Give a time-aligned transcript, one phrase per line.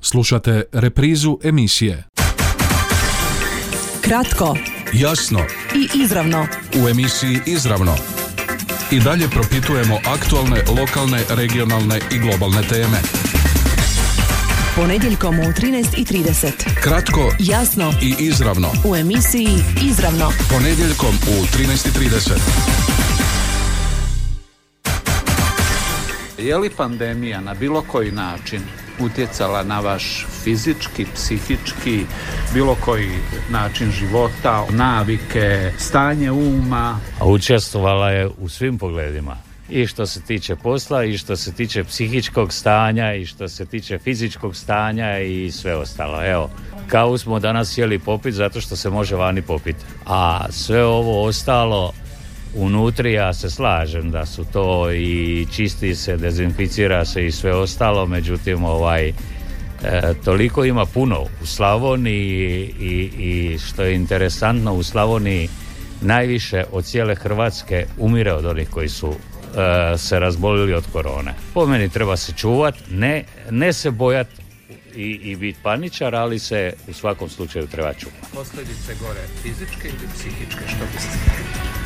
[0.00, 2.04] Slušate reprizu emisije.
[4.00, 4.56] Kratko
[4.92, 5.40] Jasno
[5.74, 6.46] i izravno.
[6.84, 7.96] u emisiji Izravno.
[8.90, 12.98] I dalje propitujemo aktualne, lokalne, regionalne i globalne teme.
[14.76, 16.50] Ponedjeljkom u 13.30.
[16.82, 18.68] Kratko Jasno i izravno.
[18.84, 19.48] u emisiji
[19.82, 20.32] Izravno.
[20.50, 22.30] Ponedjeljkom u 13.30.
[26.38, 28.60] Je li pandemija na bilo koji način
[29.00, 32.06] utjecala na vaš fizički, psihički,
[32.54, 33.10] bilo koji
[33.50, 37.00] način života, navike, stanje uma?
[37.20, 39.36] a učestvovala je u svim pogledima.
[39.68, 43.98] I što se tiče posla, i što se tiče psihičkog stanja, i što se tiče
[43.98, 46.24] fizičkog stanja i sve ostalo.
[46.24, 46.50] Evo,
[46.86, 49.76] kao smo danas sjeli popit zato što se može vani popit.
[50.06, 51.92] A sve ovo ostalo
[52.54, 58.06] unutri ja se slažem da su to i čisti se, dezinficira se i sve ostalo,
[58.06, 59.12] međutim ovaj e,
[60.24, 65.48] toliko ima puno u Slavoniji i, i što je interesantno u Slavoniji
[66.00, 71.34] najviše od cijele Hrvatske umire od onih koji su e, se razbolili od korone.
[71.54, 74.26] Po meni treba se čuvat, ne, ne se bojat
[74.96, 78.26] i, i biti paničar, ali se u svakom slučaju treba čuvati.
[78.34, 81.79] Posljedice gore fizičke ili psihičke, što biste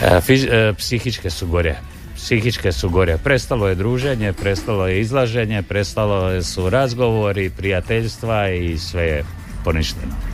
[0.00, 1.76] fiz- e, psihičke su gore.
[2.16, 3.18] Psihičke su gore.
[3.18, 9.24] Prestalo je druženje, prestalo je izlaženje, prestalo su razgovori, prijateljstva i sve je
[9.64, 10.29] poništeno.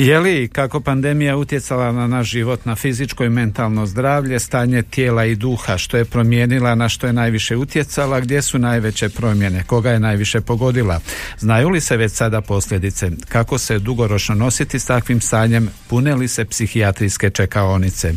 [0.00, 5.24] Je li kako pandemija utjecala na naš život, na fizičko i mentalno zdravlje, stanje tijela
[5.24, 9.90] i duha, što je promijenila, na što je najviše utjecala, gdje su najveće promjene, koga
[9.90, 11.00] je najviše pogodila?
[11.38, 13.10] Znaju li se već sada posljedice?
[13.28, 15.68] Kako se dugoročno nositi s takvim stanjem?
[15.88, 18.12] Pune li se psihijatrijske čekaonice?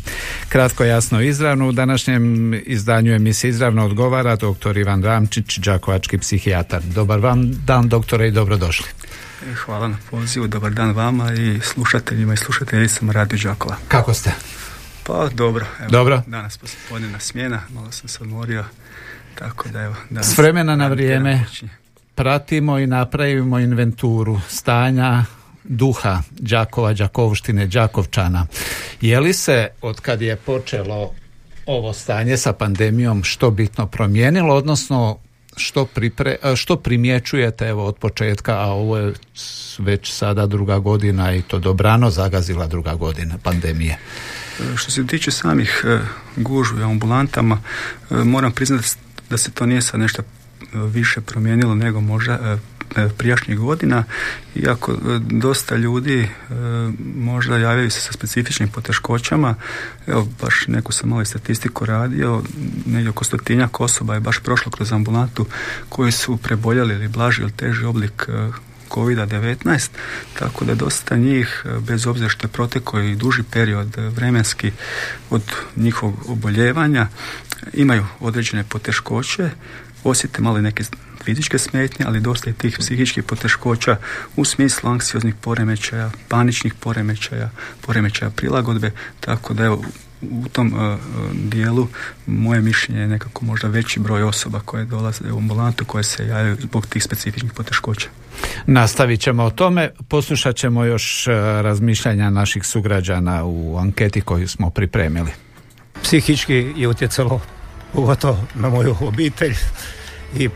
[0.50, 4.78] Kratko, jasno, izravno u današnjem izdanju emisije izravno odgovara dr.
[4.78, 6.81] Ivan Ramčić, đakovački psihijatar.
[6.81, 9.03] Dobar vam dan, doktore, i dobrodošli.
[9.52, 13.76] E, Hvala na pozivu, dobar dan vama i slušateljima i slušateljicama Radio Đakova.
[13.88, 14.31] Kako ste?
[15.04, 16.22] Pa dobro, evo, Dobro.
[16.28, 18.64] danas poslijepodnevna smjena, malo sam se odmorio,
[19.36, 19.96] tako da evo...
[20.09, 21.46] Danas S vremena na vrijeme.
[22.16, 25.26] pratimo i napravimo inventuru stanja
[25.64, 28.48] duha Đakova, Đakovštine, Đakovčana.
[29.02, 31.12] Je li se od kad je počelo
[31.66, 35.18] ovo stanje sa pandemijom što bitno promijenilo, odnosno
[35.58, 39.14] što, pripre, što primjećujete evo od početka, a ovo je
[39.78, 43.97] već sada druga godina i to dobrano zagazila druga godina pandemije.
[44.75, 46.00] Što se tiče samih e,
[46.36, 47.62] gužvi u ambulantama,
[48.12, 48.88] e, moram priznati
[49.30, 50.25] da se to nije sad nešto e,
[50.74, 52.58] više promijenilo nego možda
[53.18, 54.04] prijašnjih godina,
[54.56, 56.28] iako e, dosta ljudi e,
[57.16, 59.56] možda javljaju se sa specifičnim poteškoćama,
[60.08, 62.44] evo baš neku sam malo i statistiku radio,
[62.86, 65.46] negdje oko stotinjak osoba je baš prošlo kroz ambulantu
[65.90, 68.52] koji su preboljeli ili blaži ili teži oblik e,
[68.94, 69.90] COVID-19,
[70.40, 74.72] tako da dosta njih, e, bez obzira što je protekao i duži period e, vremenski
[75.30, 75.42] od
[75.76, 77.08] njihovog oboljevanja,
[77.74, 79.50] imaju određene poteškoće,
[80.03, 80.84] osjete malo neke
[81.24, 83.97] fizičke smetnje, ali dosta i tih psihičkih poteškoća
[84.36, 87.50] u smislu anksioznih poremećaja, paničnih poremećaja,
[87.81, 89.84] poremećaja prilagodbe, tako da evo,
[90.31, 90.97] u tom e,
[91.34, 91.88] dijelu
[92.25, 96.58] moje mišljenje je nekako možda veći broj osoba koje dolaze u ambulantu koje se javljaju
[96.62, 98.08] zbog tih specifičnih poteškoća.
[98.66, 101.31] Nastavit ćemo o tome, poslušat ćemo još e,
[101.62, 105.31] razmišljanja naših sugrađana u anketi koju smo pripremili.
[106.02, 107.41] psihički je utjecalo
[107.94, 109.56] pogotovo na moju obitelj.
[110.38, 110.50] I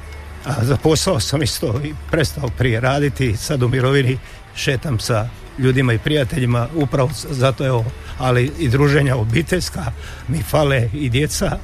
[0.46, 0.78] a za
[1.20, 3.38] sam isto i prestao prije raditi.
[3.38, 4.18] Sad u mirovini
[4.56, 7.84] šetam sa ljudima i prijateljima upravo zato je
[8.18, 9.86] ali i druženja obiteljska
[10.28, 11.58] mi fale i djeca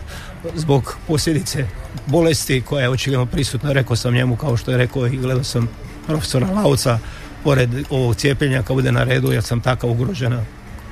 [0.56, 1.68] zbog posljedice
[2.08, 3.72] bolesti koja je očigledno prisutna.
[3.72, 5.70] Rekao sam njemu kao što je rekao i gledao sam
[6.08, 7.00] profesora Lauca
[7.44, 10.46] pored ovog cijepljenja kad bude na redu jer sam takav ugrožena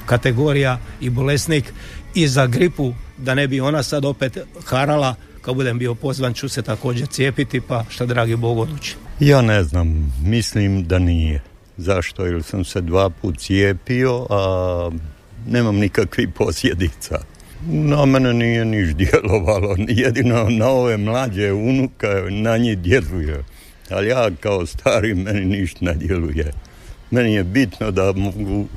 [0.06, 1.74] kategorija i bolesnik
[2.16, 6.50] i za gripu da ne bi ona sad opet harala kad budem bio pozvan ću
[6.50, 8.96] se također cijepiti pa šta dragi Bog odluči.
[9.20, 11.42] Ja ne znam, mislim da nije.
[11.78, 12.26] Zašto?
[12.26, 14.92] Jer sam se dva put cijepio, a
[15.48, 17.20] nemam nikakvih posljedica.
[17.68, 23.44] Na mene nije niš djelovalo, jedino na ove mlađe unuka, na njih djeluje.
[23.90, 26.52] Ali ja kao stari meni ništa ne djeluje.
[27.12, 28.68] Meni je bitno da mogu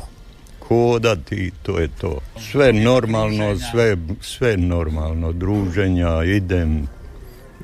[0.69, 2.19] hodati i to je to.
[2.51, 6.89] Sve normalno, sve, sve normalno, druženja, idem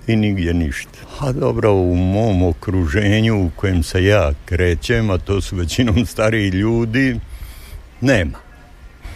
[0.07, 0.99] i nigdje ništa.
[1.21, 6.49] A dobro, u mom okruženju u kojem se ja krećem, a to su većinom stariji
[6.49, 7.21] ljudi,
[8.01, 8.39] nema.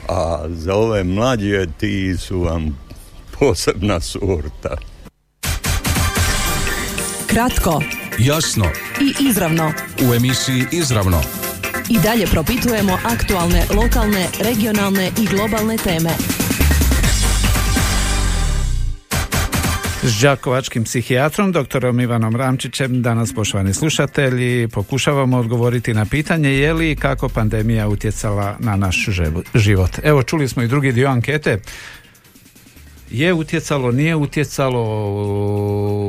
[0.09, 2.79] A za ove mlađe ti su vam
[3.39, 4.77] posebna sorta.
[7.27, 7.83] Kratko
[8.19, 8.65] Jasno
[9.01, 9.73] i izravno.
[10.11, 11.44] u emisiji Izravno.
[11.89, 16.11] I dalje propitujemo aktualne, lokalne, regionalne i globalne teme.
[20.03, 26.97] S đakovačkim psihijatrom, doktorom Ivanom Ramčićem, danas poštovani slušatelji, pokušavamo odgovoriti na pitanje je li
[26.97, 29.09] kako pandemija utjecala na naš
[29.55, 29.99] život.
[30.03, 31.61] Evo, čuli smo i drugi dio ankete.
[33.11, 34.85] Je utjecalo, nije utjecalo,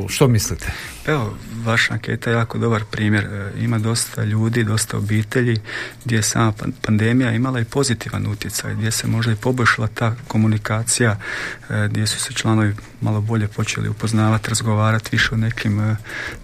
[0.10, 0.72] što mislite?
[1.08, 3.26] Evo, vaša anketa je jako dobar primjer.
[3.26, 5.60] E, Ima dosta ljudi, dosta obitelji
[6.06, 10.16] gdje je sama pan- pandemija imala i pozitivan utjecaj, gdje se možda i poboljšala ta
[10.28, 11.18] komunikacija,
[11.70, 15.96] e, gdje su se članovi malo bolje počeli upoznavati, razgovarati više o nekim e,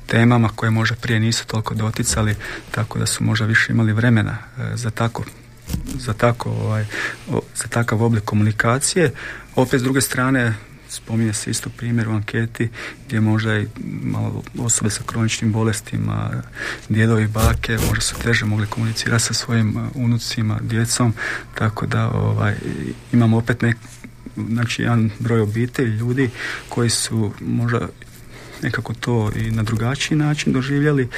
[0.08, 2.36] temama koje možda prije nisu toliko doticali,
[2.72, 4.38] tako da su možda više imali vremena
[4.76, 5.24] za tako
[5.98, 6.86] za, tako, ovaj,
[7.56, 9.12] za takav oblik komunikacije.
[9.56, 10.54] Opet s druge strane,
[10.90, 12.70] spominje se isto primjer u anketi
[13.06, 13.68] gdje možda i
[14.04, 16.44] malo osobe sa kroničnim bolestima,
[16.90, 21.14] djedovi, bake, možda su teže mogli komunicirati sa svojim uh, unucima, djecom,
[21.56, 22.56] tako da ovaj,
[23.14, 23.78] imamo opet nek,
[24.50, 26.30] znači jedan broj obitelji, ljudi
[26.70, 27.88] koji su možda
[28.64, 31.10] nekako to i na drugačiji način doživjeli,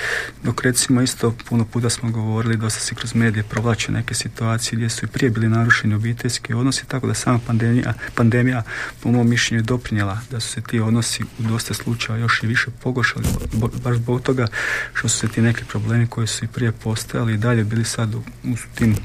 [0.43, 4.89] dok recimo isto puno puta smo govorili, dosta se kroz medije provlače neke situacije gdje
[4.89, 8.63] su i prije bili narušeni obiteljski odnosi, tako da sama pandemija, pandemija
[8.99, 12.47] po mom mišljenju je doprinjela da su se ti odnosi u dosta slučaja još i
[12.47, 14.47] više pogoršali, bo- baš zbog toga
[14.93, 18.15] što su se ti neki problemi koji su i prije postojali i dalje bili sad
[18.15, 18.95] u, u tim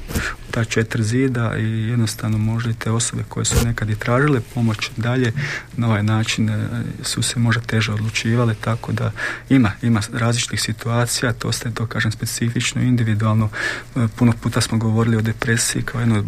[0.51, 4.91] ta četiri zida i jednostavno možda i te osobe koje su nekad i tražile pomoć
[4.97, 5.31] dalje
[5.77, 6.67] na ovaj način e,
[7.03, 7.91] su se možda teže
[8.29, 9.11] odlučivale tako da
[9.49, 13.49] ima, ima različitih situacija to ste to kažem specifično, individualno.
[13.95, 16.23] E, puno puta smo govorili o depresiji kao jednoj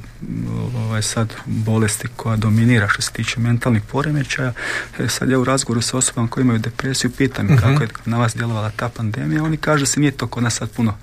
[0.76, 4.54] ovaj, sad bolesti koja dominira što se tiče mentalnih poremećaja.
[5.00, 8.18] E, sad ja u razgovoru sa osobama koji imaju depresiju pitam ih kako je na
[8.18, 9.44] vas djelovala ta pandemija.
[9.44, 10.98] Oni kažu da se nije to kod nas sad puno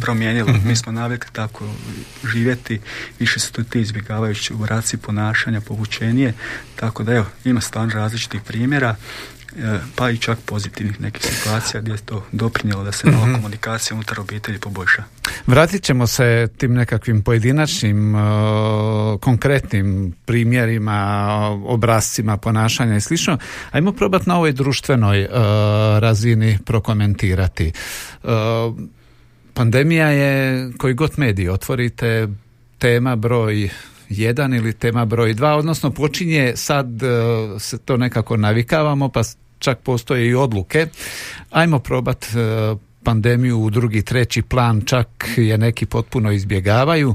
[0.00, 0.52] promijenilo.
[0.64, 1.64] Mi smo navikli tako
[2.32, 2.80] živjeti,
[3.18, 6.34] više su to ti izbjegavajući obraci ponašanja, povučenije,
[6.76, 8.96] tako da evo, ima stvarno različitih primjera,
[9.96, 14.20] pa i čak pozitivnih nekih situacija gdje je to doprinjelo da se nova komunikacija unutar
[14.20, 15.04] obitelji poboljša.
[15.46, 18.20] Vratit ćemo se tim nekakvim pojedinačnim, e,
[19.20, 23.38] konkretnim primjerima, obrazcima ponašanja i slično.
[23.70, 25.28] Ajmo probati na ovoj društvenoj e,
[26.00, 27.72] razini prokomentirati.
[28.24, 28.28] E,
[29.54, 32.28] pandemija je, koji god medij otvorite,
[32.78, 33.70] tema broj
[34.18, 37.06] jedan ili tema broj dva, odnosno počinje sad e,
[37.58, 39.20] se to nekako navikavamo, pa
[39.58, 40.86] čak postoje i odluke.
[41.50, 42.26] Ajmo probat e,
[43.02, 47.14] pandemiju u drugi, treći plan, čak je neki potpuno izbjegavaju.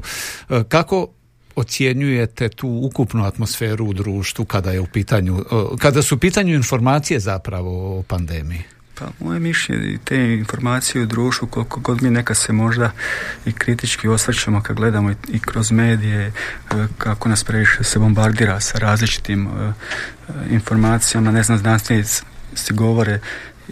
[0.50, 1.08] E, Kako
[1.56, 5.44] ocjenjujete tu ukupnu atmosferu u društvu kada je u pitanju,
[5.78, 8.62] kada su u pitanju informacije zapravo o pandemiji?
[9.00, 12.90] Pa moje mišljenje i te informacije u društvu koliko god mi neka se možda
[13.46, 16.32] i kritički osvrćemo kad gledamo i, i kroz medije e,
[16.98, 19.72] kako nas previše se bombardira sa različitim e, e,
[20.50, 22.22] informacijama, ne znam, znanstvenici
[22.70, 23.20] govore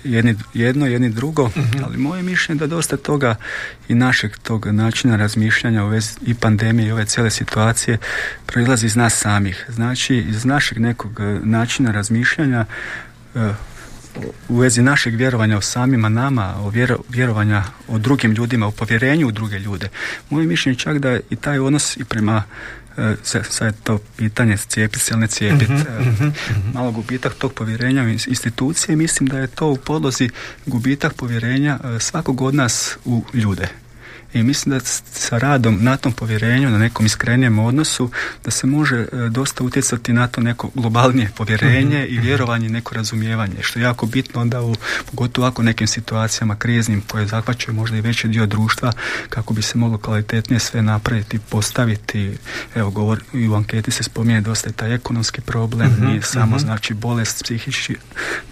[0.04, 1.50] jedni, jedno, jedni drugo,
[1.84, 3.36] ali moje mišljenje je da dosta toga
[3.88, 7.98] i našeg tog načina razmišljanja u vezi i pandemije i ove cijele situacije
[8.46, 9.64] proizlazi iz nas samih.
[9.68, 12.64] Znači, iz našeg nekog načina razmišljanja
[14.48, 19.28] u vezi našeg vjerovanja o samima nama, o vjero- vjerovanja o drugim ljudima, o povjerenju
[19.28, 19.88] u druge ljude.
[20.30, 22.42] Moje mišljenje je čak da i taj odnos i prema
[22.96, 25.72] e, sa- sad je to pitanje cijepiti se ili ne cijepiti.
[25.72, 26.30] e,
[26.74, 30.30] Malo gubitak tog povjerenja u ins- institucije, mislim da je to u podlozi
[30.66, 33.68] gubitak povjerenja e, svakog od nas u ljude.
[34.34, 38.10] I mislim da sa radom na tom povjerenju, na nekom iskrenijem odnosu,
[38.44, 42.94] da se može e, dosta utjecati na to neko globalnije povjerenje i vjerovanje i neko
[42.94, 44.74] razumijevanje, što je jako bitno onda u
[45.10, 48.92] pogotovo ovako nekim situacijama kriznim koje zahvaćaju možda i veći dio društva
[49.28, 52.38] kako bi se moglo kvalitetnije sve napraviti, postaviti.
[52.74, 56.94] Evo, govor, i u anketi se spominje dosta i taj ekonomski problem, nije samo znači
[56.94, 57.96] bolest psihički,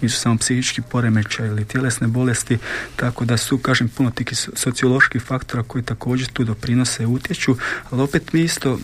[0.01, 2.57] nisu samo psihički poremećaj ili tjelesne bolesti,
[2.95, 7.55] tako da su, kažem, puno tih so- socioloških faktora koji također tu doprinose i utječu,
[7.89, 8.79] ali opet mi isto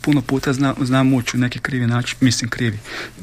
[0.00, 2.78] puno puta zna, znamo ući u neki krivi način, mislim krivi,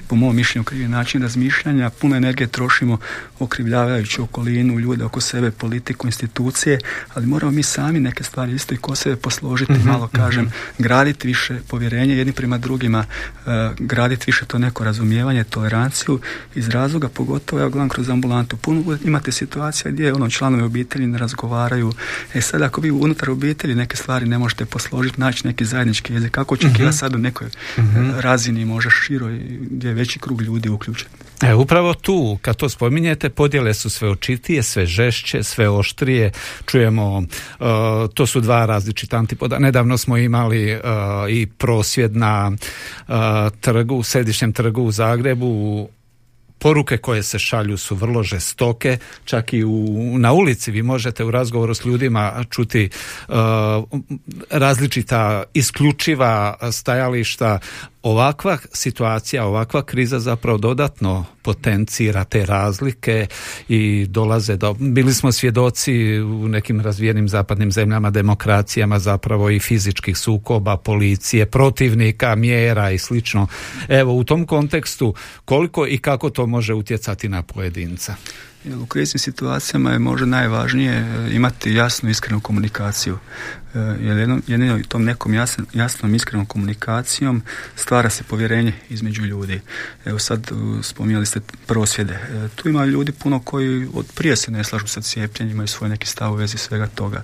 [0.08, 2.98] po mom mišljenju krivi način razmišljanja, puno energije trošimo
[3.40, 6.80] okrivljavajući okolinu, ljude oko sebe, politiku, institucije,
[7.14, 11.60] ali moramo mi sami neke stvari isto i ko sebe posložiti, malo kažem, graditi više
[11.68, 16.20] povjerenje jedni prema drugima, e, graditi više to neko razumijevanje, toleranciju
[16.56, 21.18] iz razloga, pogotovo ja gledam kroz ambulantu, puno imate situacija gdje ono članovi obitelji ne
[21.18, 21.94] razgovaraju,
[22.34, 26.14] e sad ako vi vi unutar obitelji neke stvari ne možete posložiti, naći neki zajednički
[26.14, 26.32] jezik.
[26.32, 27.48] Kako očekivati uh sad u nekoj
[27.80, 28.12] mhm.
[28.20, 31.08] razini, možda široj, gdje je veći krug ljudi uključen?
[31.42, 36.32] E, upravo tu, kad to spominjete, podjele su sve očitije, sve žešće, sve oštrije.
[36.66, 37.26] Čujemo, uh,
[38.14, 39.60] to su dva različita antipoda.
[39.60, 40.82] Nedavno smo imali uh,
[41.30, 43.16] i prosvjed na uh,
[43.62, 45.90] trgu, središnjem trgu u Zagrebu
[46.62, 51.32] poruke koje se šalju su vrlo žestoke, čak i u, na ulici vi možete u
[51.32, 52.90] razgovoru s ljudima čuti
[53.28, 53.36] uh,
[54.50, 57.60] različita isključiva stajališta
[58.04, 63.28] ovakva situacija, ovakva kriza zapravo dodatno potencira te razlike
[63.70, 70.18] i dolaze do, bili smo svjedoci u nekim razvijenim zapadnim zemljama, demokracijama zapravo i fizičkih
[70.18, 73.48] sukoba, policije, protivnika, mjera i slično.
[73.88, 75.14] Evo, u tom kontekstu
[75.46, 78.16] koliko i kako to može utjecati na pojedinca?
[78.66, 83.18] U kriznim situacijama je možda najvažnije e, imati jasnu iskrenu komunikaciju.
[83.74, 87.42] E, jer jednom, jedino tom nekom jasn, jasnom iskrenom komunikacijom
[87.76, 89.62] stvara se povjerenje između ljudi.
[90.06, 90.52] Evo sad
[90.82, 92.14] spominjali ste prosvjede.
[92.14, 95.90] E, tu ima ljudi puno koji od prije se ne slažu sa cijepljenjem, imaju svoj
[95.90, 97.24] neki stav u vezi svega toga.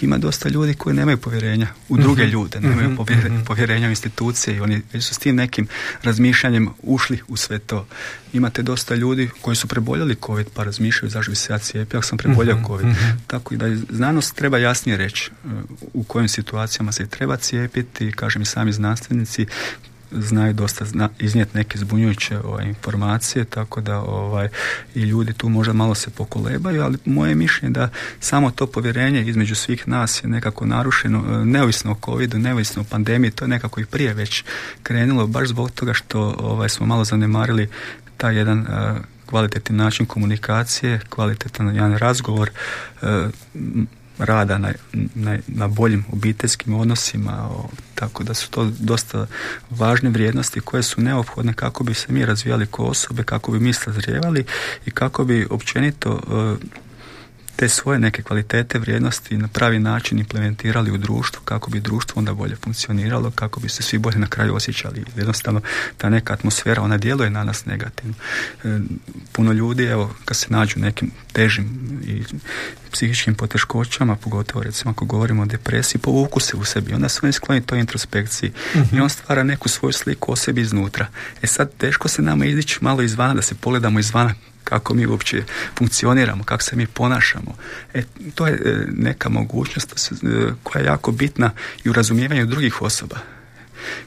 [0.00, 2.32] Ima dosta ljudi koji nemaju povjerenja u druge mhm.
[2.32, 3.02] ljude, nemaju mhm.
[3.02, 3.44] Mhm.
[3.44, 5.68] povjerenja u institucije i oni su s tim nekim
[6.02, 7.86] razmišljanjem ušli u sve to.
[8.32, 12.18] Imate dosta ljudi koji su preboljeli COVID pa razmišljaju zašto bi se ja cijepio, sam
[12.18, 12.86] preboljao COVID.
[13.26, 15.48] Tako i da znanost treba jasnije reći e,
[15.94, 19.46] u kojim situacijama se treba cijepiti, kažem i sami znanstvenici
[20.12, 24.48] znaju dosta zna, iznijeti neke zbunjujuće ovaj, informacije, tako da ovaj,
[24.94, 27.88] i ljudi tu možda malo se pokolebaju, ali moje mišljenje da
[28.20, 32.84] samo to povjerenje između svih nas je nekako narušeno, e, neovisno o covidu, neovisno o
[32.90, 34.44] pandemiji, to je nekako i prije već
[34.82, 37.68] krenulo, baš zbog toga što ovaj, smo malo zanemarili
[38.18, 38.66] taj jedan uh,
[39.26, 42.50] kvalitetni način komunikacije, kvalitetan jedan razgovor,
[43.02, 43.08] uh,
[44.18, 44.72] rada na,
[45.14, 47.48] na, na boljim obiteljskim odnosima,
[47.94, 49.26] tako da su to dosta
[49.70, 53.72] važne vrijednosti koje su neophodne kako bi se mi razvijali kao osobe, kako bi mi
[53.72, 54.44] sazrijevali
[54.86, 56.20] i kako bi općenito
[56.62, 56.78] e,
[57.58, 62.34] te svoje neke kvalitete, vrijednosti na pravi način implementirali u društvu kako bi društvo onda
[62.34, 65.04] bolje funkcioniralo, kako bi se svi bolje na kraju osjećali.
[65.16, 65.60] Jednostavno
[65.96, 68.14] ta neka atmosfera, ona djeluje na nas negativno.
[68.64, 68.78] E,
[69.32, 72.24] puno ljudi, evo, kad se nađu nekim težim i
[72.92, 76.94] psihičkim poteškoćama, pogotovo recimo ako govorimo o depresiji, povuku se u sebi.
[76.94, 79.00] Onda su oni skloni toj introspekciji i mhm.
[79.02, 81.06] on stvara neku svoju sliku o sebi iznutra.
[81.42, 84.34] E sad teško se nama izići malo izvana, da se pogledamo izvana
[84.68, 85.42] kako mi uopće
[85.78, 87.56] funkcioniramo, kako se mi ponašamo.
[87.94, 88.02] E,
[88.34, 90.26] to je e, neka mogućnost e,
[90.62, 91.50] koja je jako bitna
[91.84, 93.16] i u razumijevanju drugih osoba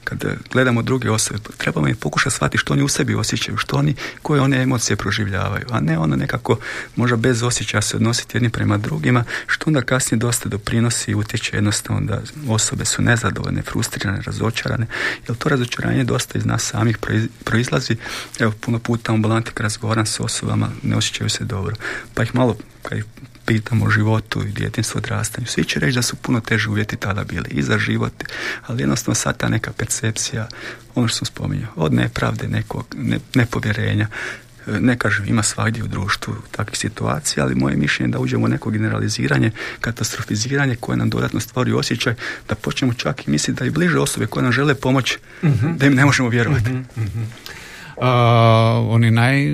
[0.04, 3.96] kad gledamo druge osobe, trebamo im pokušati shvatiti što oni u sebi osjećaju, što oni,
[4.22, 6.58] koje one emocije proživljavaju, a ne ono nekako
[6.96, 11.58] možda bez osjećaja se odnositi jedni prema drugima, što onda kasnije dosta doprinosi i utječe
[11.58, 14.88] jednostavno da osobe su nezadovoljne, frustrirane, razočarane,
[15.28, 16.98] jer to razočaranje dosta iz nas samih
[17.44, 17.96] proizlazi.
[18.40, 21.76] Evo, puno puta ambulanti kad razgovaram s osobama, ne osjećaju se dobro.
[22.14, 23.06] Pa ih malo, kad ih
[23.54, 27.24] pitamo o životu i djetinstvu odrastanju, svi će reći da su puno teži uvjeti tada
[27.24, 28.14] bili i za život,
[28.68, 30.48] ali jednostavno sad ta neka percepcija,
[30.96, 34.08] ono što sam spominjao, od nepravde, nekog ne, nepovjerenja,
[34.68, 38.46] e, ne kažem, ima svagdje u društvu takvih situacija, ali moje mišljenje je da uđemo
[38.46, 42.14] u neko generaliziranje, katastrofiziranje koje nam dodatno stvori osjećaj
[42.50, 45.78] da počnemo čak i misliti da i bliže osobe koje nam žele pomoć, mhm.
[45.78, 46.70] da im ne možemo vjerovati.
[46.70, 47.24] Mhm, mhm.
[48.02, 48.08] Uh,
[48.90, 49.48] oni naj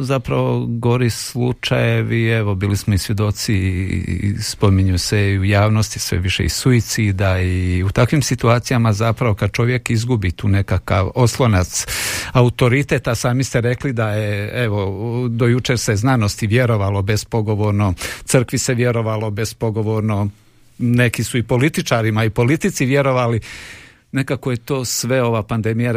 [0.00, 6.18] zapravo gori slučajevi, evo bili smo i svjedoci i spominju se i u javnosti sve
[6.18, 11.86] više i suicida i u takvim situacijama zapravo kad čovjek izgubi tu nekakav oslonac
[12.32, 17.94] autoriteta, sami ste rekli da je evo do jučer se znanosti vjerovalo bespogovorno,
[18.24, 20.28] crkvi se vjerovalo bespogovorno,
[20.78, 23.40] neki su i političarima i politici vjerovali
[24.12, 25.92] nekako je to sve ova pandemija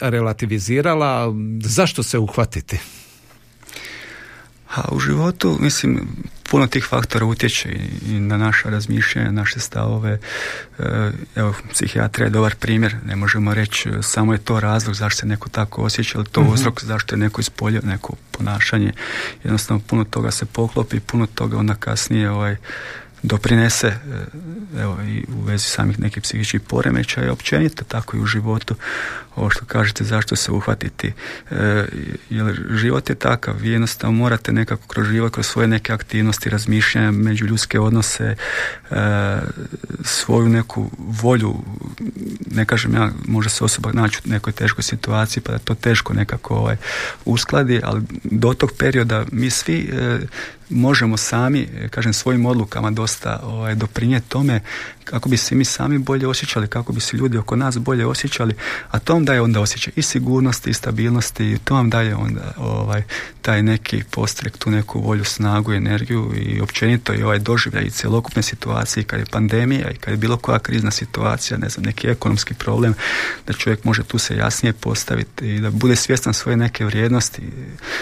[0.00, 1.34] relativizirala.
[1.62, 2.78] Zašto se uhvatiti?
[4.74, 6.08] A u životu, mislim,
[6.50, 7.68] puno tih faktora utječe
[8.06, 10.18] i na naša razmišljanja, naše stavove.
[10.78, 12.96] E, evo, psihijatrija je dobar primjer.
[13.06, 16.42] Ne možemo reći e, samo je to razlog zašto se neko tako osjeća, ali to
[16.42, 18.92] mm uzrok zašto je neko ispolio neko ponašanje.
[19.44, 22.56] Jednostavno, puno toga se poklopi, puno toga onda kasnije ovaj,
[23.24, 23.96] doprinese e,
[24.80, 28.74] evo, i u vezi samih nekih psihičkih poremećaja općenito tako i u životu.
[29.36, 31.12] Ovo što kažete zašto se uhvatiti?
[31.50, 31.84] E,
[32.30, 33.54] jer život je takav?
[33.56, 38.36] Vi jednostavno morate nekako kroz život kroz svoje neke aktivnosti razmišljanja međuljudske odnose e,
[40.04, 41.54] svoju neku volju
[42.50, 46.12] ne kažem ja može se osoba naći u nekoj teškoj situaciji pa da to teško
[46.12, 46.76] nekako ovaj,
[47.24, 49.90] uskladi ali do tog perioda mi svi
[50.70, 54.60] možemo sami kažem svojim odlukama dosta dosta ovaj, doprinijeti tome
[55.04, 58.54] kako bi se mi sami bolje osjećali, kako bi se ljudi oko nas bolje osjećali,
[58.90, 62.54] a to vam daje onda osjećaj i sigurnosti i stabilnosti i to vam daje onda
[62.56, 63.02] ovaj,
[63.42, 68.42] taj neki postrek, tu neku volju, snagu, energiju i općenito i ovaj doživljaj i cjelokupne
[68.42, 72.54] situacije kad je pandemija i kad je bilo koja krizna situacija, ne znam, neki ekonomski
[72.54, 72.94] problem,
[73.46, 77.42] da čovjek može tu se jasnije postaviti i da bude svjestan svoje neke vrijednosti.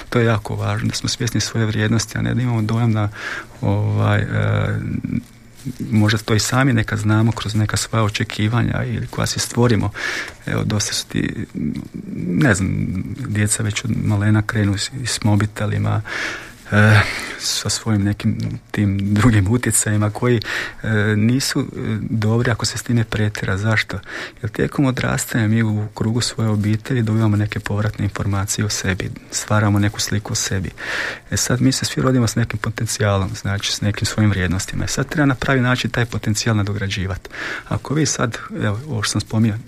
[0.09, 3.09] To je jako važno, da smo svjesni svoje vrijednosti, a ne da imamo dojam da
[3.61, 4.79] ovaj, e,
[5.91, 9.91] možda to i sami neka znamo kroz neka svoja očekivanja ili koja si stvorimo.
[10.47, 11.47] Evo, dosta su ti,
[12.27, 12.87] ne znam,
[13.29, 16.03] djeca već od malena krenu s mobitelima,
[16.73, 17.01] E,
[17.39, 18.39] sa svojim nekim
[18.71, 20.41] tim drugim utjecajima koji
[20.83, 21.65] e, nisu e,
[22.01, 23.57] dobri ako se s time pretjera.
[23.57, 23.99] Zašto?
[24.43, 29.79] Jer tijekom odrastanja mi u krugu svoje obitelji dobivamo neke povratne informacije o sebi, stvaramo
[29.79, 30.71] neku sliku o sebi.
[31.31, 34.85] E sad mi se svi rodimo s nekim potencijalom, znači s nekim svojim vrijednostima.
[34.85, 37.31] E sad treba na pravi način taj potencijal nadograđivati.
[37.69, 39.59] Ako vi sad, evo, ovo što sam spominjao,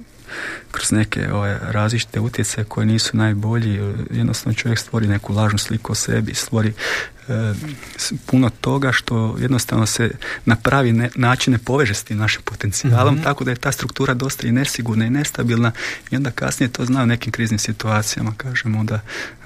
[0.70, 5.94] kroz neke ove, različite utjecaje koje nisu najbolji, jednostavno čovjek stvori neku lažnu sliku o
[5.94, 6.72] sebi, stvori
[7.28, 7.54] e,
[8.26, 10.10] puno toga što jednostavno se
[10.44, 13.24] na pravi ne, način ne poveže s tim našim potencijalom, mhm.
[13.24, 15.72] tako da je ta struktura dosta i nesigurna i nestabilna
[16.10, 19.00] i onda kasnije to zna u nekim kriznim situacijama, kažemo, onda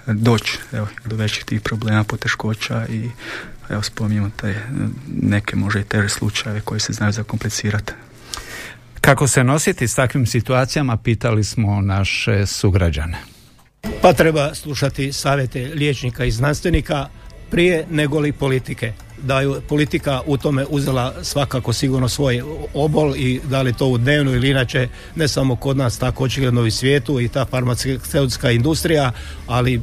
[0.06, 3.10] doći evo, do većih tih problema, poteškoća i
[3.68, 4.54] evo spominjemo taj
[5.22, 7.92] neke može i teže slučajeve koji se znaju zakomplicirati.
[9.00, 13.18] Kako se nositi s takvim situacijama, pitali smo naše sugrađane.
[14.02, 17.08] Pa treba slušati savjete liječnika i znanstvenika
[17.50, 18.92] prije nego li politike.
[19.22, 22.42] Da je politika u tome uzela svakako sigurno svoj
[22.74, 26.66] obol i da li to u dnevnu ili inače ne samo kod nas, tako očigledno
[26.66, 29.12] i svijetu i ta farmaceutska industrija,
[29.46, 29.82] ali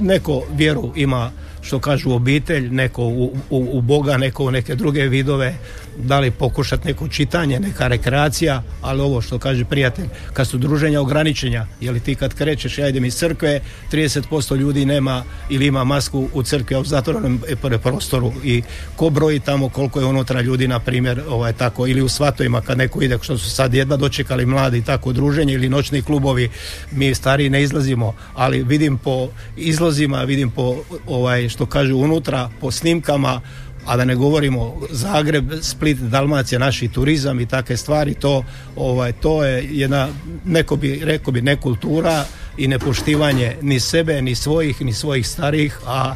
[0.00, 1.30] neko vjeru ima
[1.62, 5.54] što kažu obitelj, neko u, u, u Boga, neko u neke druge vidove
[5.98, 11.00] da li pokušati neko čitanje, neka rekreacija, ali ovo što kaže prijatelj, kad su druženja
[11.00, 13.60] ograničenja, je li ti kad krećeš, ja idem iz crkve,
[13.92, 17.40] 30% ljudi nema ili ima masku u crkvi, u zatvorenom
[17.82, 18.32] prostoru.
[18.44, 18.62] I
[18.96, 22.78] ko broji tamo koliko je unutra ljudi, na primjer, ovaj, tako, ili u svatovima kad
[22.78, 26.50] neko ide, što su sad jedva dočekali mladi, tako, druženje ili noćni klubovi,
[26.92, 32.70] mi stariji ne izlazimo, ali vidim po izlozima, vidim po, ovaj, što kažu unutra, po
[32.70, 33.40] snimkama,
[33.86, 38.44] a da ne govorimo Zagreb, Split, Dalmacija, naši turizam i takve stvari, to,
[38.76, 40.08] ovaj, to je jedna,
[40.44, 42.24] neko bi, rekao bi, nekultura
[42.56, 46.14] i nepoštivanje ni sebe, ni svojih, ni svojih starih, a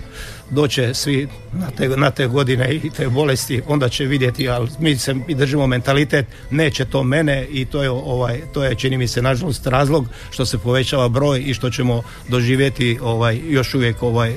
[0.50, 4.96] doće svi na te, na te godine i te bolesti, onda će vidjeti, ali mi
[4.96, 9.08] se mi držimo mentalitet, neće to mene i to je ovaj to je čini mi
[9.08, 14.34] se nažalost razlog što se povećava broj i što ćemo doživjeti ovaj još uvijek ovaj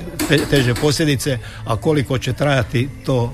[0.50, 3.34] teže posljedice, a koliko će trajati to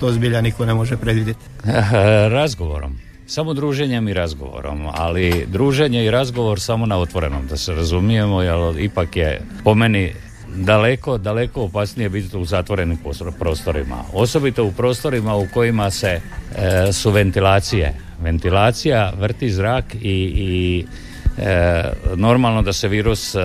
[0.00, 1.40] to zbilja niko ne može predvidjeti.
[2.38, 2.98] Razgovorom.
[3.26, 8.80] Samo druženjem i razgovorom, ali druženje i razgovor samo na otvorenom, da se razumijemo, jer
[8.80, 10.12] ipak je po meni
[10.56, 12.98] daleko, daleko opasnije biti u zatvorenim
[13.38, 14.04] prostorima.
[14.12, 16.20] Osobito u prostorima u kojima se
[16.56, 17.94] e, su ventilacije.
[18.20, 20.86] Ventilacija vrti zrak i, i
[21.38, 21.82] e,
[22.16, 23.38] normalno da se virus e,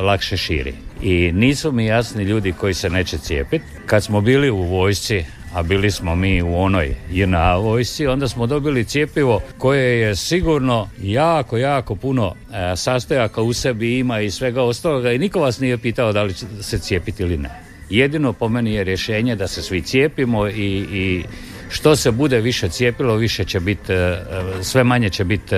[0.00, 0.74] lakše širi.
[1.02, 3.64] I nisu mi jasni ljudi koji se neće cijepiti.
[3.86, 5.24] Kad smo bili u vojsci,
[5.54, 10.88] a bili smo mi u onoj JNA vojsci, onda smo dobili cijepivo koje je sigurno
[11.02, 15.78] jako, jako puno e, sastojaka u sebi ima i svega ostaloga i niko vas nije
[15.78, 17.50] pitao da li će se cijepiti ili ne.
[17.90, 21.24] Jedino po meni je rješenje da se svi cijepimo i, i
[21.70, 24.22] što se bude više cijepilo, više će biti, e, e,
[24.62, 25.54] sve manje će biti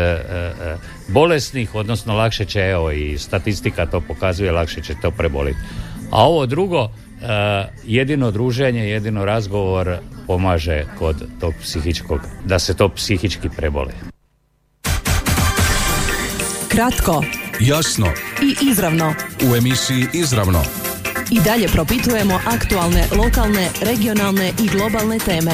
[1.08, 5.58] bolesnih, odnosno lakše će, evo i statistika to pokazuje, lakše će to preboliti.
[6.10, 7.05] A ovo drugo, E,
[7.84, 13.92] jedino druženje, jedino razgovor pomaže kod tog psihičkog, da se to psihički preboli.
[16.68, 17.24] Kratko,
[17.60, 18.06] jasno
[18.42, 19.14] i izravno.
[19.50, 20.62] U emisiji Izravno.
[21.30, 25.52] I dalje propitujemo aktualne, lokalne, regionalne i globalne teme.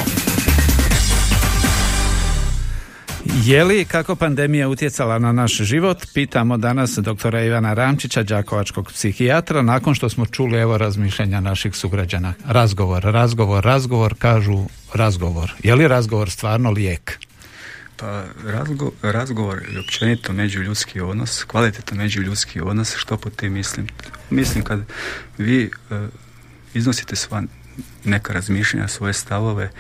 [3.35, 6.07] Je li kako pandemija utjecala na naš život?
[6.15, 12.35] Pitamo danas doktora Ivana Ramčića, đakovačkog psihijatra, nakon što smo čuli evo razmišljanja naših sugrađana.
[12.47, 14.65] Razgovor, razgovor, razgovor, kažu
[14.95, 15.53] razgovor.
[15.63, 17.19] Je li razgovor stvarno lijek?
[17.97, 23.87] Pa razgo, razgovor i općenito međuljudski odnos, kvalitetan međuljudski odnos, što po tim mislim?
[24.31, 24.81] Mislim kad
[25.39, 25.99] vi uh,
[26.75, 27.43] iznosite sva
[28.05, 29.71] neka razmišljanja, svoje stavove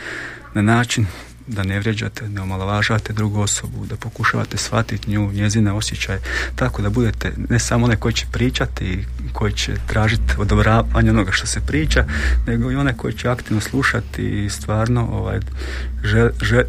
[0.54, 1.06] na način
[1.46, 6.20] da ne vrijeđate, ne omalovažavate drugu osobu, da pokušavate shvatiti nju, njezine osjećaje,
[6.56, 11.32] tako da budete ne samo onaj koji će pričati i koji će tražiti odobravanje onoga
[11.32, 12.04] što se priča,
[12.46, 15.40] nego i onaj koji će aktivno slušati i stvarno ovaj,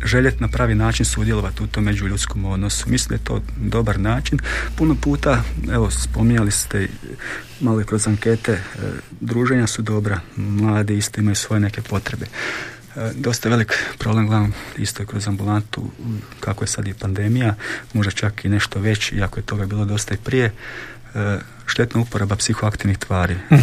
[0.06, 2.90] željeti na pravi način sudjelovati u tom međuljudskom odnosu.
[2.90, 4.40] Mislim da je to dobar način.
[4.76, 6.88] Puno puta, evo, spominjali ste
[7.60, 8.60] malo i kroz ankete, e,
[9.22, 12.26] druženja su dobra, mladi isto imaju svoje neke potrebe.
[12.96, 15.92] E, dosta velik problem, gledam isto je kroz ambulantu,
[16.40, 17.56] kako je sad i pandemija,
[17.94, 20.54] možda čak i nešto veći, iako je toga bilo dosta i prije,
[21.16, 23.36] e, štetna uporaba psihoaktivnih tvari.
[23.50, 23.60] uh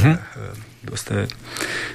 [0.83, 1.29] dosta je,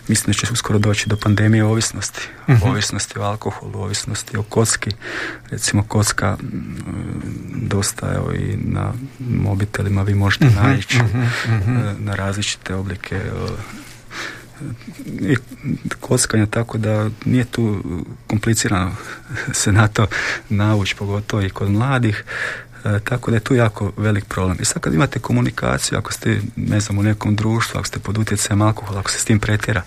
[0.08, 2.30] mislim da će uskoro doći do pandemije ovisnosti.
[2.48, 4.92] uh Ovisnosti o alkoholu, ovisnosti o kocki.
[5.50, 6.38] Recimo kocka
[7.56, 11.00] dosta evo i na mobitelima vi možete uh naći
[12.00, 13.22] na različite oblike
[16.00, 17.84] kockanja tako da nije tu
[18.28, 18.96] komplicirano
[19.54, 20.08] se na to
[20.50, 22.24] navući pogotovo i kod mladih
[22.86, 24.58] E, tako da je tu jako velik problem.
[24.62, 28.18] I sad kad imate komunikaciju, ako ste, ne znam, u nekom društvu, ako ste pod
[28.18, 29.82] utjecajem alkohola, ako se s tim pretjera,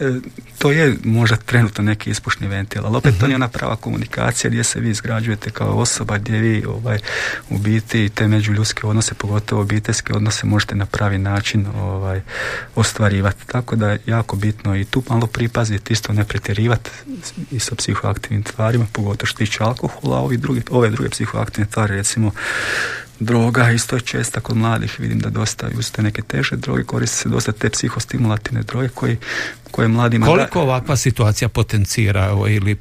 [0.00, 0.12] e,
[0.58, 4.64] to je možda trenutno neki ispušni ventil, ali opet to nije ona prava komunikacija gdje
[4.64, 6.98] se vi izgrađujete kao osoba, gdje vi ovaj,
[7.50, 12.20] u biti te međuljudske odnose, pogotovo obiteljske odnose, možete na pravi način ovaj,
[12.74, 13.46] ostvarivati.
[13.46, 16.90] Tako da je jako bitno i tu malo pripaziti, isto ne pretjerivati
[17.50, 21.96] i sa psihoaktivnim tvarima, pogotovo što tiče alkohola, a ovi drugi, ove druge psihoaktivne tvari,
[21.96, 22.32] recimo
[23.20, 27.28] droga isto je česta kod mladih vidim da dosta uzete neke teže droge koriste se
[27.28, 29.16] dosta te psihostimulativne droge koji,
[29.70, 32.76] koje mladima koliko ovakva situacija potencira ili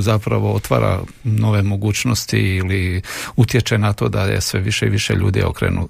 [0.00, 3.02] zapravo otvara nove mogućnosti ili
[3.36, 5.88] utječe na to da je sve više i više ljudi okrenu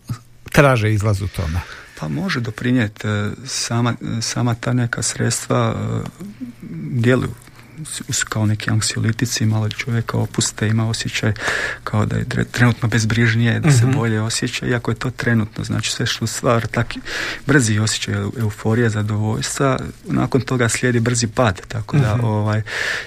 [0.53, 1.61] traže izlaz u tome?
[2.01, 6.09] Pa može doprinijeti e, sama, sama ta neka sredstva e,
[6.91, 7.35] djeluju
[8.29, 11.33] kao neki anksiolitici, malo čovjeka opuste, ima osjećaj
[11.85, 13.97] kao da je trenutno bezbrižnije, da se mhm.
[13.97, 17.01] bolje osjeća, iako je to trenutno, znači sve što stvar, taki
[17.47, 22.25] brzi osjećaj euforije, zadovoljstva, nakon toga slijedi brzi pad, tako da mhm.
[22.25, 22.63] ovaj,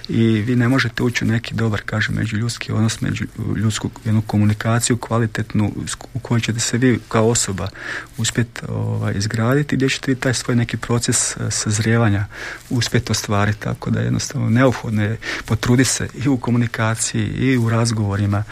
[0.09, 4.97] i vi ne možete ući u neki dobar, kažem, međuljudski odnos, među ljudsku jednu komunikaciju
[4.97, 5.71] kvalitetnu
[6.13, 7.69] u kojoj ćete se vi kao osoba
[8.17, 12.25] uspjeti ovaj, izgraditi, gdje ćete vi taj svoj neki proces eh, sazrijevanja
[12.69, 17.69] uspjeti ostvariti, tako da jednostavno ne neophodno je potrudi se i u komunikaciji i u
[17.69, 18.43] razgovorima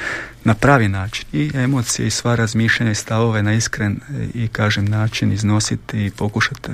[0.43, 3.99] na pravi način i emocije i sva razmišljanja i stavove na iskren
[4.33, 6.71] i kažem način iznositi i pokušati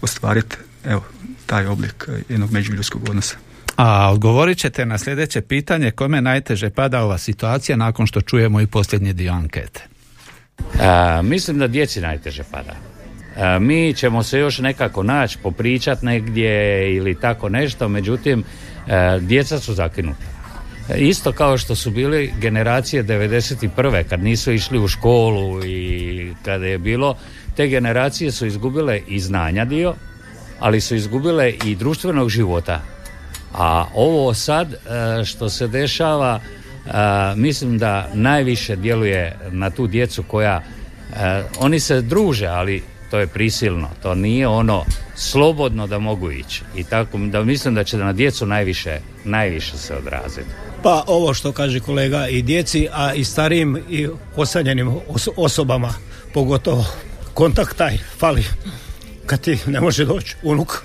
[0.00, 1.04] ostvariti evo
[1.46, 3.36] taj oblik jednog međuljudskog odnosa.
[3.76, 8.66] A odgovorit ćete na sljedeće pitanje kome najteže pada ova situacija nakon što čujemo i
[8.66, 9.80] posljednji dio ankete.
[10.80, 12.74] A, mislim da djeci najteže pada.
[13.60, 18.44] Mi ćemo se još nekako naći, popričati negdje ili tako nešto, međutim
[19.20, 20.24] djeca su zakinuta.
[20.96, 24.04] Isto kao što su bili generacije 91.
[24.04, 27.16] kad nisu išli u školu i kada je bilo,
[27.56, 29.94] te generacije su izgubile i znanja dio,
[30.60, 32.80] ali su izgubile i društvenog života.
[33.54, 34.74] A ovo sad
[35.24, 36.40] što se dešava,
[37.36, 40.62] mislim da najviše djeluje na tu djecu koja,
[41.58, 44.84] oni se druže, ali to je prisilno, to nije ono
[45.16, 46.62] slobodno da mogu ići.
[46.76, 50.48] I tako da mislim da će na djecu najviše, najviše se odraziti.
[50.82, 54.94] Pa ovo što kaže kolega i djeci, a i starijim i osanjenim
[55.36, 55.94] osobama,
[56.34, 56.84] pogotovo
[57.34, 58.44] kontakt taj fali
[59.26, 60.82] kad ti ne može doći unuk.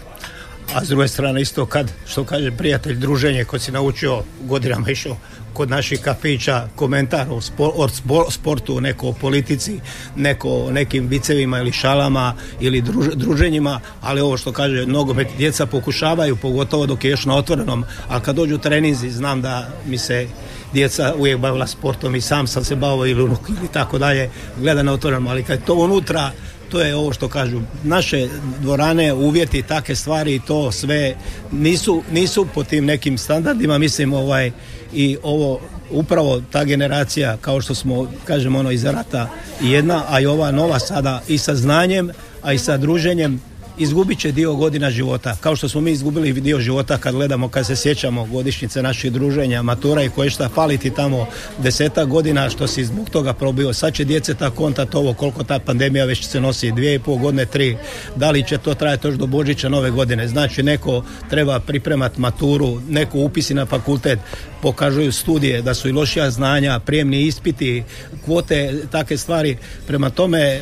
[0.73, 5.17] A s druge strane isto kad, što kaže prijatelj, druženje koji si naučio godinama išao
[5.53, 9.79] kod naših kafića komentar o, sportu, neko o politici,
[10.15, 12.83] neko o nekim vicevima ili šalama ili
[13.15, 18.19] druženjima, ali ovo što kaže nogomet djeca pokušavaju, pogotovo dok je još na otvorenom, a
[18.19, 20.27] kad dođu treninzi znam da mi se
[20.73, 24.93] djeca uvijek bavila sportom i sam sam se bavio ili ili tako dalje, gleda na
[24.93, 26.31] otvorenom, ali kad je to unutra
[26.73, 28.27] to je ovo što kažu naše
[28.59, 31.15] dvorane, uvjeti, takve stvari i to sve
[31.51, 34.51] nisu, nisu po tim nekim standardima, mislim ovaj
[34.93, 35.59] i ovo
[35.91, 39.29] upravo ta generacija kao što smo kažem ono iz rata
[39.61, 42.09] jedna, a i ova nova sada i sa znanjem,
[42.41, 43.41] a i sa druženjem
[43.77, 45.35] izgubit će dio godina života.
[45.41, 49.61] Kao što smo mi izgubili dio života kad gledamo, kad se sjećamo godišnjice naših druženja,
[49.61, 53.73] matura i koje šta faliti tamo deseta godina što si zbog toga probio.
[53.73, 57.17] Sad će djece ta kontat ovo koliko ta pandemija već se nosi, dvije i pol
[57.17, 57.77] godine, tri.
[58.15, 60.27] Da li će to trajati još do Božića nove godine?
[60.27, 64.19] Znači neko treba pripremati maturu, neko upisi na fakultet,
[64.61, 67.83] pokažuju studije da su i lošija znanja, prijemni ispiti,
[68.25, 69.57] kvote, takve stvari.
[69.87, 70.61] Prema tome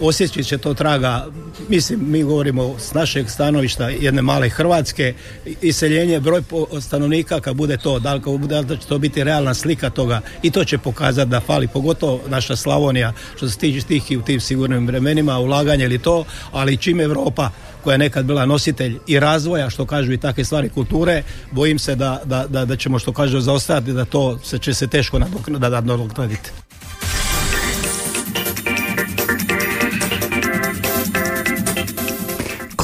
[0.00, 1.26] osjećat će to traga,
[1.68, 5.14] mislim, mi govorimo s našeg stanovišta jedne male Hrvatske,
[5.62, 6.42] iseljenje, broj
[6.80, 10.20] stanovnika kad bude to, da li, bude, da će to biti realna slika toga.
[10.42, 14.22] I to će pokazati da fali, pogotovo naša Slavonija, što se tiče tih i u
[14.22, 17.50] tim sigurnim vremenima, ulaganje ili to, ali čim Europa
[17.84, 21.94] koja je nekad bila nositelj i razvoja, što kažu i takve stvari kulture, bojim se
[21.94, 26.50] da, da, da, da ćemo što kažu zaostajati, da to se će se teško nadoknaditi.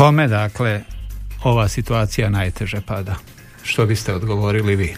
[0.00, 0.82] Kome dakle
[1.44, 3.16] ova situacija najteže pada?
[3.62, 4.94] Što biste odgovorili vi?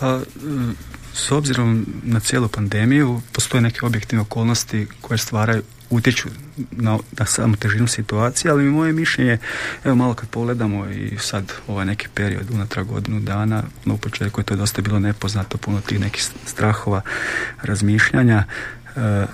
[0.00, 0.20] Pa,
[1.14, 6.28] s obzirom na cijelu pandemiju, postoje neke objektivne okolnosti koje stvaraju utječu
[6.70, 9.38] na, na samu težinu situacije, ali moje mišljenje,
[9.84, 14.40] evo malo kad pogledamo i sad ovaj neki period unatrag godinu dana, no u početku
[14.40, 17.00] je to dosta bilo nepoznato, puno tih nekih strahova,
[17.62, 18.79] razmišljanja, E,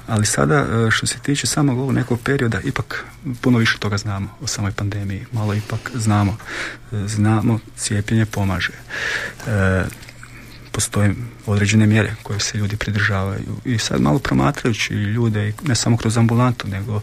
[0.07, 3.05] ali sada e, što se tiče samog ovog nekog perioda ipak
[3.41, 6.37] puno više toga znamo o samoj pandemiji malo ipak znamo.
[6.93, 8.73] E, znamo cijepljenje pomaže.
[10.73, 11.15] Postoje
[11.47, 13.57] određene mjere koje se ljudi pridržavaju.
[13.65, 17.01] I sad malo promatrajući ljude ne samo kroz ambulantu nego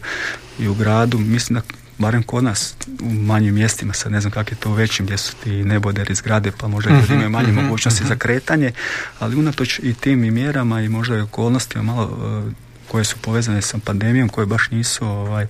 [0.58, 4.50] i u gradu mislim da barem kod nas u manjim mjestima, sad ne znam kako
[4.50, 7.52] je to u većim gdje su ti neboderi zgrade pa možda ljudi mhm, imaju manje
[7.52, 8.08] mhm, mogućnosti mhm.
[8.08, 8.72] za kretanje,
[9.18, 12.44] ali unatoč i tim i mjerama i možda i okolnostima malo
[12.94, 15.46] koje su povezane sa pandemijom, koje baš nisu ovaj,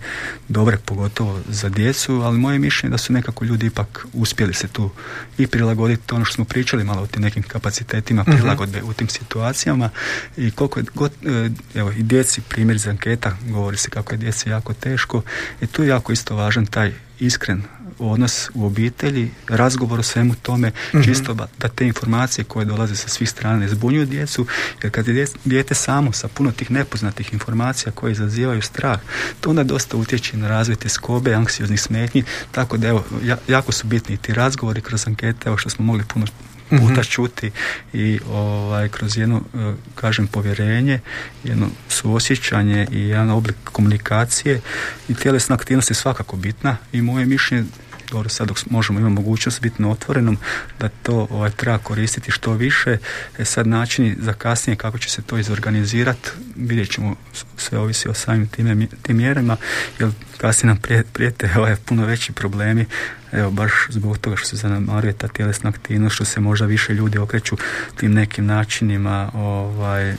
[0.49, 4.91] dobre, pogotovo za djecu, ali moje mišljenje da su nekako ljudi ipak uspjeli se tu
[5.39, 8.37] i prilagoditi ono što smo pričali malo o tim nekim kapacitetima mhm.
[8.37, 9.91] prilagodbe u tim situacijama
[10.37, 14.19] i koliko je god, e, evo i djeci primjer iz anketa govori se kako je
[14.19, 15.23] djeci jako teško
[15.61, 16.93] i tu je jako isto važan taj
[17.27, 17.63] iskren
[17.99, 23.09] odnos u obitelji, razgovor o svemu tome, mm čisto da te informacije koje dolaze sa
[23.09, 24.47] svih strana ne zbunjuju djecu,
[24.83, 29.01] jer kad je dijete samo sa puno tih nepoznatih informacija koje izazivaju strah,
[29.41, 33.05] to onda dosta utječe na razvoj te skobe, anksioznih smetnji, tako da evo,
[33.49, 36.27] jako su bitni ti razgovori kroz ankete, evo što smo mogli puno
[36.71, 37.03] puta mhm.
[37.03, 37.51] čuti
[37.93, 41.01] i ovaj, kroz jedno, e, kažem, povjerenje,
[41.45, 44.61] jedno suosjećanje i jedan oblik komunikacije
[45.09, 47.65] i tjelesna aktivnost je svakako bitna i moje mišljenje
[48.15, 50.39] dobro sad dok možemo imamo mogućnost biti na otvorenom
[50.81, 52.99] da to ovaj, treba koristiti što više.
[53.39, 57.17] E sad načini za kasnije kako će se to izorganizirati vidjet ćemo
[57.57, 59.57] sve ovisi o samim tim, tim mjerama
[59.99, 62.87] jer kasnije nam prijete ovaj, puno veći problemi.
[63.33, 67.19] Evo baš zbog toga što se zanemaruje ta tjelesna aktivnost što se možda više ljudi
[67.19, 67.57] okreću
[67.97, 70.17] tim nekim načinima ovaj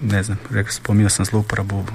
[0.00, 0.38] ne znam,
[0.68, 1.86] spominjao sam zlouporabu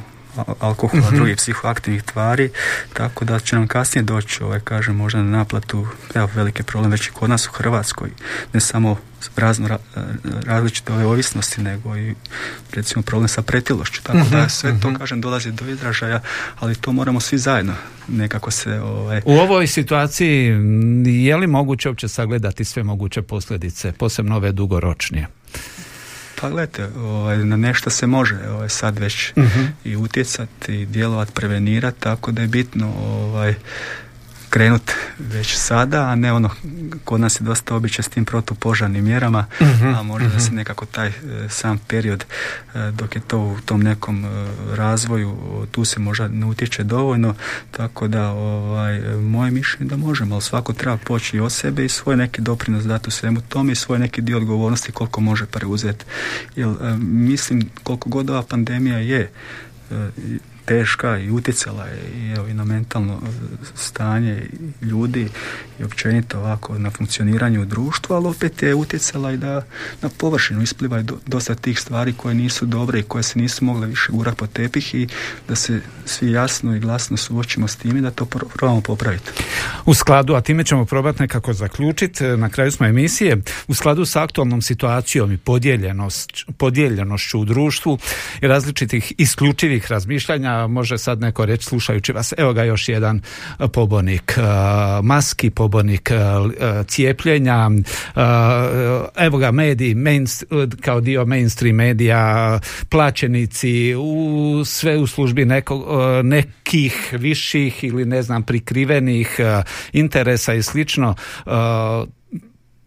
[0.59, 1.15] alkohola, mm-hmm.
[1.15, 2.49] drugih psihoaktivnih tvari,
[2.93, 7.07] tako da će nam kasnije doći, ovaj, kažem, možda na naplatu, evo, velike problem već
[7.07, 8.09] i kod nas u Hrvatskoj,
[8.53, 8.97] ne samo
[9.35, 9.77] razno ra,
[10.45, 12.15] različite ove ovisnosti, nego i
[12.73, 14.97] recimo problem sa pretilošću, tako da mhm, sve to, mhm.
[14.97, 16.21] kažem, dolazi do izražaja,
[16.59, 17.73] ali to moramo svi zajedno
[18.07, 18.79] nekako se...
[18.81, 19.21] Ovaj...
[19.25, 20.45] U ovoj situaciji
[21.05, 25.27] je li moguće uopće sagledati sve moguće posljedice, posebno ove dugoročnije?
[26.41, 29.43] Pa gledajte, ovaj, na nešto se može ovaj, sad već uh
[29.83, 33.55] i utjecati, i djelovati, prevenirati, tako da je bitno ovaj,
[34.49, 36.49] krenut već sada, a ne ono,
[37.05, 40.55] kod nas je dosta običaj s tim protupožarnim mjerama, mhm, a možda da se mhm.
[40.55, 41.13] nekako taj e,
[41.49, 42.25] sam period
[42.75, 44.27] e, dok je to u tom nekom e,
[44.75, 45.37] razvoju,
[45.71, 47.35] tu se možda ne utječe dovoljno,
[47.71, 52.17] tako da ovaj, moje mišljenje da možemo, ali svako treba poći od sebe i svoj
[52.17, 56.05] neki doprinos dati u svemu tome i svoj neki dio odgovornosti koliko može preuzeti.
[56.55, 56.67] Jer
[56.99, 59.31] mislim koliko god ova pandemija je
[60.65, 63.27] teška i utjecala je i, evo, i na mentalno e,
[63.75, 64.49] stanje
[64.81, 65.27] ljudi
[65.79, 69.61] i općenito ovako na funkcioniranje u društvu, ali opet je utjecala i da
[70.01, 74.11] na površinu ispliva dosta tih stvari koje nisu dobre i koje se nisu mogle više
[74.11, 75.07] gurati po tepih i
[75.47, 79.31] da se svi jasno i glasno suočimo s time da to probamo popraviti.
[79.85, 84.05] U skladu, a time ćemo probati nekako zaključiti, e, na kraju smo emisije, u skladu
[84.05, 85.37] sa aktualnom situacijom i
[86.57, 87.97] podijeljenošću u društvu
[88.41, 93.21] i različitih isključivih razmišljanja može sad neko reći slušajući vas, evo ga još jedan
[93.73, 94.37] pobonik
[95.03, 96.11] maski, pobonik
[96.87, 97.69] cijepljenja,
[99.15, 99.95] evo ga mediji,
[100.81, 105.85] kao dio mainstream medija, plaćenici, u, sve u službi nekog,
[106.23, 109.39] nekih viših ili ne znam prikrivenih
[109.93, 111.15] interesa i slično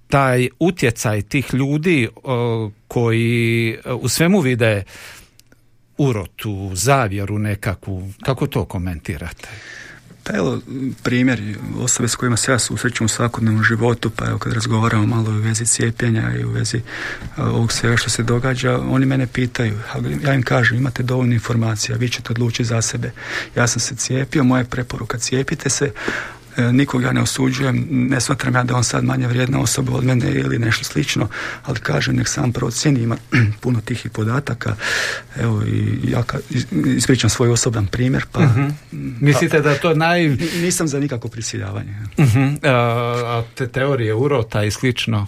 [0.08, 2.08] taj utjecaj tih ljudi
[2.88, 4.84] koji u svemu vide
[5.98, 8.12] urotu, zavjeru nekakvu.
[8.24, 9.48] Kako to komentirate?
[10.24, 10.60] Pa evo,
[11.02, 15.30] primjer, osobe s kojima se ja susrećem u svakodnevnom životu, pa evo kad razgovaramo malo
[15.30, 16.80] u vezi cijepljenja i u vezi
[17.36, 19.78] ovog svega što se događa, oni mene pitaju,
[20.24, 23.12] ja im kažem, imate dovoljno informacija, vi ćete odlučiti za sebe.
[23.56, 26.37] Ja sam se cijepio, moja preporuka, cijepite se, E,
[26.72, 30.30] nikog ja ne osuđujem, ne smatram ja da on sad manje vrijedna osoba od mene
[30.30, 31.28] ili nešto slično,
[31.64, 33.16] ali kažem nek sam procjeni, ima
[33.60, 34.76] puno tih i podataka.
[35.36, 36.24] Evo i ja
[36.96, 38.40] ispričam svoj osoban primjer, pa...
[38.40, 38.68] Mhm.
[39.20, 40.28] Mislite da to naj...
[40.62, 41.94] Nisam za nikako prisiljavanje.
[42.16, 42.26] uh
[42.62, 45.26] A, te teorije urota i slično?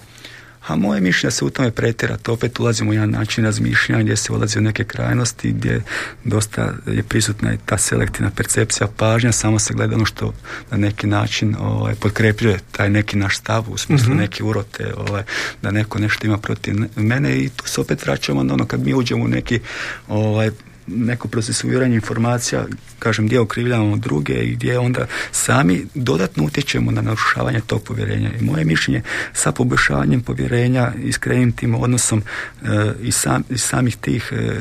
[0.66, 2.30] A moje mišljenje se u tome pretjerati.
[2.30, 5.82] Opet ulazimo u jedan način razmišljanja gdje se ulazi u neke krajnosti, gdje
[6.24, 10.34] dosta je prisutna i ta selektivna percepcija pažnja, samo se gleda ono što
[10.70, 15.22] na neki način ovaj, potkrepljuje taj neki naš stav, u smislu mm neki urote, ovaj,
[15.62, 18.94] da neko nešto ima protiv mene i tu se opet vraćamo na ono kad mi
[18.94, 19.60] uđemo u neki
[20.08, 20.50] ovaj,
[20.96, 22.66] neko procesuiranje informacija,
[22.98, 28.30] kažem, gdje okrivljavamo druge i gdje onda sami dodatno utječemo na narušavanje tog povjerenja.
[28.40, 32.22] I moje mišljenje sa poboljšavanjem povjerenja i skrenim tim odnosom
[32.62, 32.66] e,
[33.02, 34.60] i, sam, i samih tih e,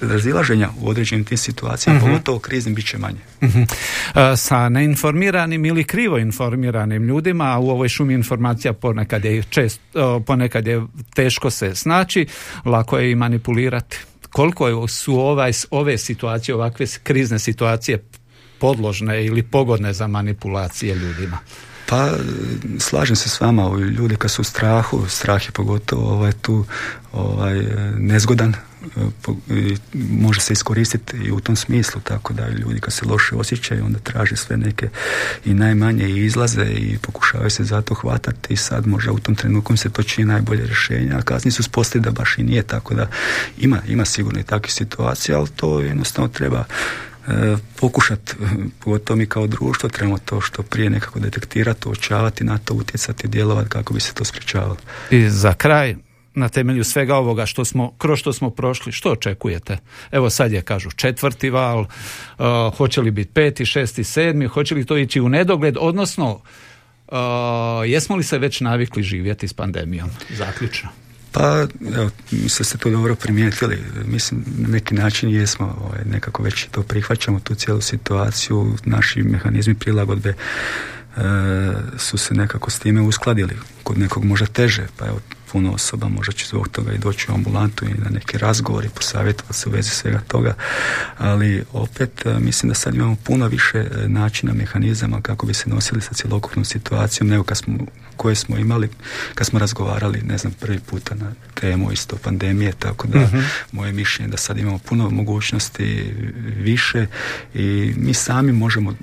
[0.00, 2.06] razilaženja u određenim tim situacijama, uh-huh.
[2.06, 3.18] pogotovo kriznim, bit će manje.
[3.40, 3.48] uh
[4.36, 9.80] sa neinformiranim ili krivo informiranim ljudima, a u ovoj šumi informacija ponekad je, čest,
[10.26, 10.82] ponekad je
[11.14, 12.26] teško se snaći,
[12.64, 13.98] lako je i manipulirati
[14.32, 18.04] koliko su ovaj, ove situacije, ovakve krizne situacije
[18.58, 21.38] podložne ili pogodne za manipulacije ljudima?
[21.88, 22.10] Pa
[22.78, 26.64] slažem se s vama, ljudi kad su u strahu, strah je pogotovo ovaj, tu
[27.12, 27.62] ovaj,
[27.98, 28.54] nezgodan
[30.10, 33.98] može se iskoristiti i u tom smislu, tako da ljudi kad se loše osjećaju onda
[33.98, 34.88] traže sve neke
[35.44, 39.90] i najmanje izlaze i pokušavaju se zato hvatati i sad možda u tom trenutku se
[39.90, 43.06] to čini najbolje rješenje, a kasnije su spostili da baš i nije, tako da
[43.58, 46.64] ima, ima sigurno i takvih situacija, ali to jednostavno treba
[47.80, 48.34] pokušati,
[48.84, 53.68] pogotovo mi kao društvo, trebamo to što prije nekako detektirati, uočavati, na to utjecati, djelovati
[53.68, 54.76] kako bi se to sprečavalo.
[55.10, 55.96] I za kraj,
[56.34, 59.78] na temelju svega ovoga što smo, kroz što smo prošli, što očekujete?
[60.10, 64.86] Evo sad je, kažu, četvrti val, uh, hoće li biti peti, šesti, sedmi, hoće li
[64.86, 66.40] to ići u nedogled, odnosno,
[67.08, 67.18] uh,
[67.86, 70.10] jesmo li se već navikli živjeti s pandemijom?
[70.30, 70.88] Zaključno.
[71.38, 73.78] Pa, evo, mislim ste to dobro primijetili.
[74.04, 79.74] Mislim, na neki način jesmo, ovaj, nekako već to prihvaćamo, tu cijelu situaciju, naši mehanizmi
[79.74, 80.34] prilagodbe e,
[81.98, 83.56] su se nekako s time uskladili.
[83.82, 85.20] Kod nekog možda teže, pa evo,
[85.52, 88.88] puno osoba možda će zbog toga i doći u ambulantu i na neki razgovor i
[88.88, 90.54] posavjetovati se u vezi svega toga,
[91.18, 95.70] ali opet e, mislim da sad imamo puno više e, načina, mehanizama kako bi se
[95.70, 97.78] nosili sa cjelokupnom situacijom nego kad smo,
[98.16, 98.88] koje smo imali
[99.34, 103.28] kad smo razgovarali, ne znam, prvi puta na temu isto pandemije, tako da uh
[103.72, 106.14] moje mišljenje da sad imamo puno mogućnosti
[106.56, 107.06] više
[107.54, 108.94] i mi sami možemo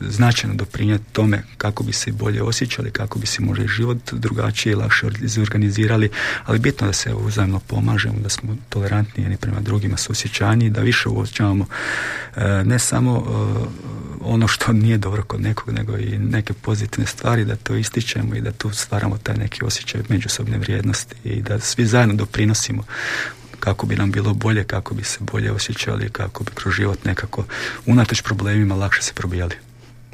[0.00, 4.72] značajno doprinijeti tome kako bi se bolje osjećali, kako bi se možda i život drugačije
[4.72, 6.10] i lakše izorganizirali,
[6.44, 11.08] ali bitno da se uzajemno pomažemo, da smo tolerantni jedni prema drugima, susjećaniji, da više
[11.08, 11.66] uočavamo
[12.36, 13.86] e, ne samo e,
[14.20, 18.40] ono što nije dobro kod nekog, nego i neke pozitivne stvari, da to ističemo i
[18.40, 22.84] da tu stvaramo taj neki osjećaj međusobne vrijednosti i da svi zajedno doprinosimo
[23.60, 27.44] kako bi nam bilo bolje, kako bi se bolje osjećali, kako bi kroz život nekako
[27.86, 29.54] unatoč problemima lakše se probijali.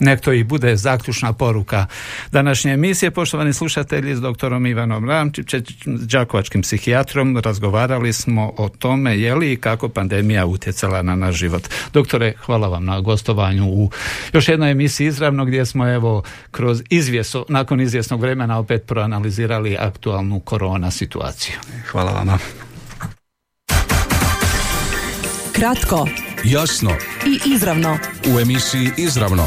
[0.02, 1.86] Nek to i bude zaključna poruka
[2.32, 3.10] današnje emisije.
[3.10, 9.56] Poštovani slušatelji s doktorom Ivanom Ramčićem, đakovačkim psihijatrom, razgovarali smo o tome je li i
[9.56, 11.68] kako pandemija utjecala na naš život.
[11.92, 13.90] Doktore, hvala vam na gostovanju u
[14.32, 20.40] još jednoj emisiji izravno gdje smo evo kroz izvjeso, nakon izvjesnog vremena opet proanalizirali aktualnu
[20.40, 21.54] korona situaciju.
[21.90, 22.38] Hvala vam.
[25.52, 26.08] Kratko,
[26.44, 26.90] jasno
[27.26, 27.98] i izravno.
[28.34, 29.46] U emisiji Izravno